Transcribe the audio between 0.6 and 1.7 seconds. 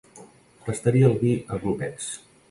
Tastaria el vi a